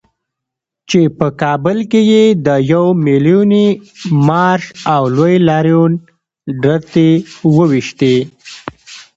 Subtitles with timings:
[0.89, 3.67] چې په کابل کې یې د يو ميليوني
[4.27, 5.91] مارش او لوی لاريون
[6.63, 7.09] ډرتې
[7.55, 8.15] وويشتې.